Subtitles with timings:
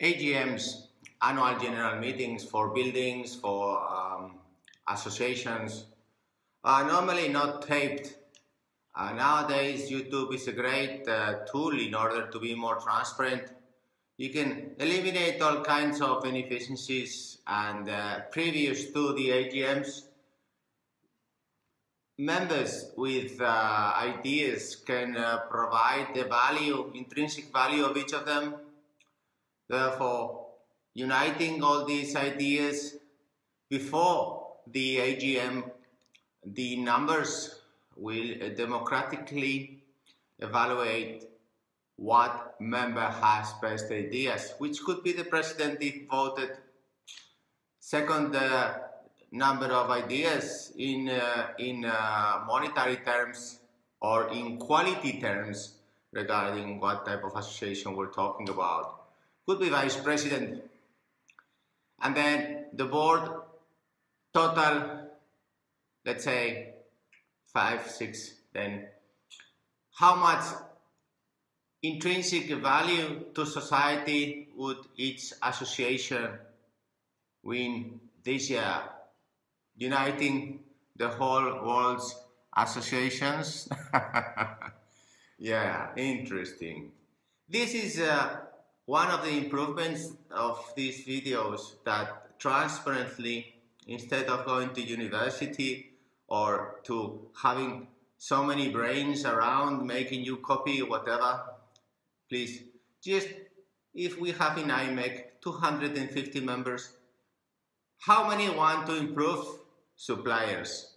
[0.00, 0.86] AGMs,
[1.20, 4.34] annual general meetings for buildings, for um,
[4.88, 5.86] associations,
[6.62, 8.16] are normally not taped.
[8.94, 13.44] Uh, nowadays, YouTube is a great uh, tool in order to be more transparent.
[14.16, 20.02] You can eliminate all kinds of inefficiencies and uh, previous to the AGMs,
[22.18, 28.54] members with uh, ideas can uh, provide the value, intrinsic value of each of them.
[29.68, 30.46] Therefore,
[30.94, 32.96] uniting all these ideas
[33.68, 35.70] before the AGM,
[36.44, 37.60] the numbers
[37.96, 39.82] will democratically
[40.38, 41.24] evaluate
[41.96, 46.56] what member has best ideas, which could be the president if voted.
[47.80, 48.78] Second, uh,
[49.32, 53.58] number of ideas in, uh, in uh, monetary terms
[54.00, 55.74] or in quality terms
[56.12, 59.07] regarding what type of association we're talking about.
[59.48, 60.62] Could be vice president.
[62.02, 63.28] And then the board
[64.34, 65.08] total,
[66.04, 66.74] let's say
[67.46, 68.86] five, six, then
[69.94, 70.44] how much
[71.82, 76.28] intrinsic value to society would each association
[77.42, 78.82] win this year?
[79.78, 80.58] uniting
[80.96, 82.14] the whole world's
[82.56, 83.68] associations.
[85.38, 86.90] yeah, interesting.
[87.48, 88.36] This is uh,
[88.88, 93.54] one of the improvements of these videos that transparently,
[93.86, 95.90] instead of going to university
[96.26, 97.86] or to having
[98.16, 101.42] so many brains around making you copy whatever,
[102.30, 102.62] please
[103.04, 103.28] just
[103.92, 106.90] if we have in IMEC 250 members,
[107.98, 109.44] how many want to improve
[109.96, 110.94] suppliers.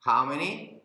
[0.00, 0.77] How many?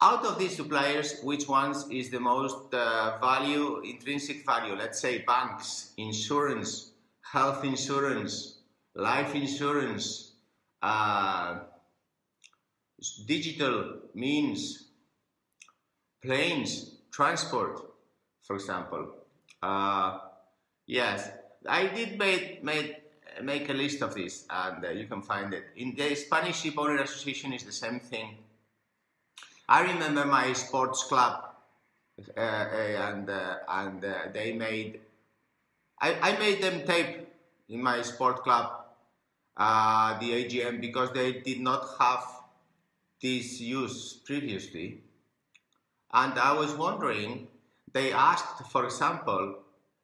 [0.00, 4.74] Out of these suppliers, which ones is the most uh, value, intrinsic value?
[4.74, 8.58] Let's say banks, insurance, health insurance,
[8.94, 10.32] life insurance,
[10.82, 11.58] uh,
[13.26, 14.84] digital means,
[16.22, 17.80] planes, transport,
[18.42, 19.14] for example.
[19.60, 20.18] Uh,
[20.86, 21.28] yes,
[21.68, 23.02] I did make, make
[23.42, 25.64] make a list of this and uh, you can find it.
[25.76, 28.38] In the Spanish Shipowner Association is the same thing.
[29.68, 31.44] I remember my sports club
[32.36, 35.00] uh, uh and uh, and uh, they made
[36.00, 37.28] I, I made them tape
[37.68, 38.72] in my sport club
[39.56, 42.24] uh, the AGM because they did not have
[43.20, 45.02] this use previously.
[46.12, 47.48] And I was wondering
[47.92, 49.58] they asked for example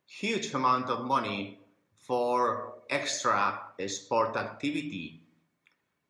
[0.07, 1.59] huge amount of money
[2.01, 5.23] for extra sport activity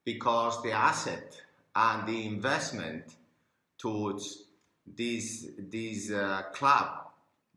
[0.05, 1.41] because the asset
[1.77, 3.15] and the investment
[3.85, 4.45] towards
[4.87, 6.89] this, this uh, club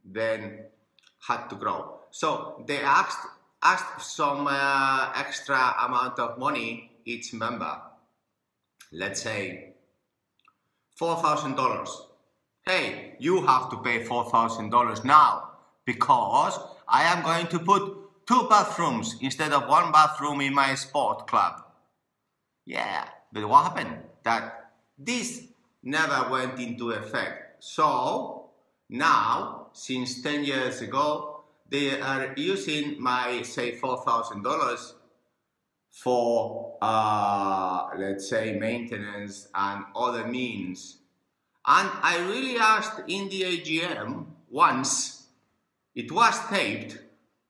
[0.03, 0.65] then
[1.25, 1.99] had to grow.
[2.11, 3.25] So they asked,
[3.63, 7.79] asked some uh, extra amount of money each member,
[8.91, 9.75] let's say
[10.99, 11.87] $4,000.
[12.65, 15.51] Hey, you have to pay $4,000 now
[15.85, 21.25] because I am going to put two bathrooms instead of one bathroom in my sport
[21.27, 21.63] club.
[22.65, 23.95] Yeah, but what happened?
[24.25, 25.47] That this
[25.87, 27.63] never went into effect.
[27.63, 28.49] So
[28.89, 34.93] now, since 10 years ago, they are using my, say, $4,000
[35.89, 40.97] for, uh, let's say, maintenance and other means.
[41.65, 45.27] And I really asked in the AGM once,
[45.95, 46.99] it was taped,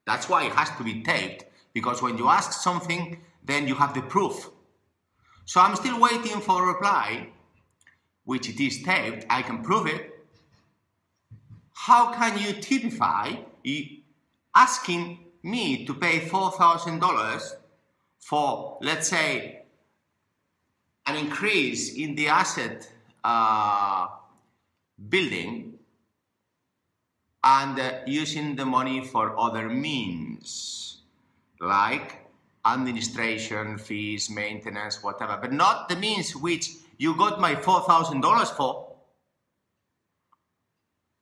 [0.05, 3.93] that's why it has to be taped, because when you ask something, then you have
[3.93, 4.49] the proof.
[5.45, 7.29] So I'm still waiting for a reply,
[8.27, 10.13] which it is taped, I can prove it.
[11.71, 13.35] How can you typify
[14.53, 17.55] asking me to pay $4,000
[18.19, 19.61] for, let's say,
[21.05, 22.91] an increase in the asset
[23.23, 24.07] uh,
[25.07, 25.79] building
[27.45, 30.97] and uh, using the money for other means,
[31.61, 32.27] like
[32.65, 38.95] administration, fees, maintenance, whatever, but not the means which you got my $4,000 for.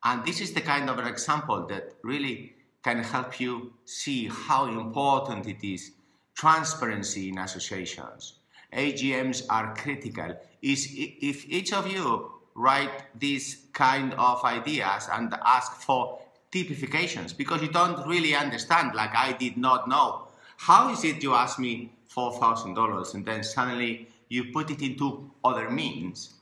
[0.04, 4.66] And this is the kind of an example that really can help you see how
[4.66, 5.92] important it is
[6.36, 8.36] transparency in associations.
[8.74, 10.38] AGMs are critical.
[10.62, 16.20] Is if each of you write these kind of ideas and ask for
[16.52, 20.28] typifications because you don't really understand, like I did not know.
[20.58, 25.70] How is it you ask me $4,000 and then suddenly you put it into other
[25.70, 26.36] means?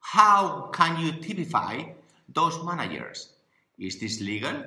[0.00, 1.82] How can you typify
[2.28, 3.32] those managers?
[3.78, 4.64] Is this legal?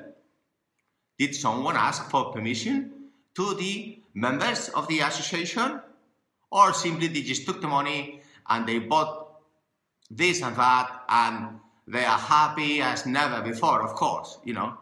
[1.18, 5.82] Did someone ask for permission to the members of the association?
[6.52, 9.40] Or simply they just took the money and they bought
[10.10, 14.78] this and that and they are happy as never before, of course, you know.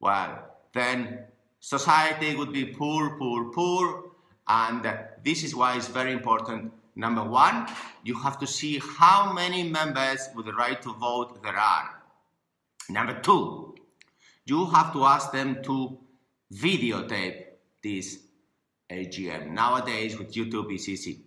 [0.00, 0.38] Well,
[0.72, 1.24] then
[1.60, 4.12] society would be poor, poor, poor,
[4.48, 6.72] and this is why it's very important.
[6.96, 7.66] Number one,
[8.02, 11.90] you have to see how many members with the right to vote there are.
[12.88, 13.76] Number two,
[14.46, 15.98] you have to ask them to
[16.52, 17.44] videotape
[17.82, 18.18] this
[18.90, 19.50] AGM.
[19.50, 21.20] Nowadays, with YouTube, it's easy.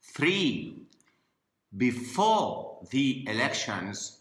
[0.00, 0.86] Three,
[1.76, 4.18] before the elections,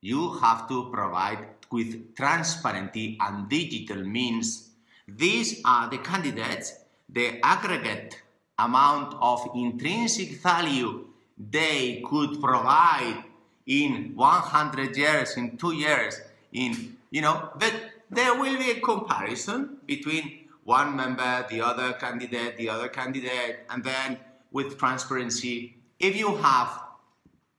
[0.00, 4.70] you have to provide with transparency and digital means.
[5.06, 6.72] These are the candidates,
[7.08, 8.22] the aggregate
[8.58, 11.06] amount of intrinsic value
[11.38, 13.24] they could provide
[13.66, 16.20] in 100 years, in two years,
[16.52, 17.72] in, you know, but
[18.10, 23.84] there will be a comparison between one member, the other candidate, the other candidate, and
[23.84, 24.18] then
[24.50, 26.80] with transparency, if you have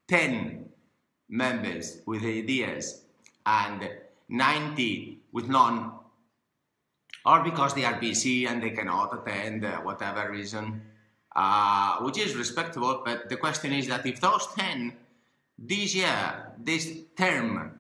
[0.07, 0.69] 10
[1.30, 3.02] members with ideas
[3.45, 3.90] and
[4.28, 5.92] 90 with none,
[7.30, 10.81] or because they are busy and they cannot attend, uh, whatever reason,
[11.36, 13.04] uh, which is respectable.
[13.06, 14.94] But the question is that if those 10
[15.58, 17.79] this year, this term,